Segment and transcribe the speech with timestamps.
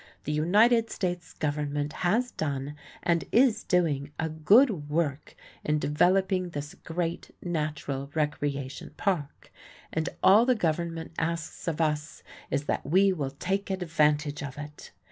[0.23, 6.73] The United States Government has done and is doing a good work in developing this
[6.73, 9.51] great natural recreation park,
[9.93, 14.91] and all the Government asks of us is that we will take advantage of it.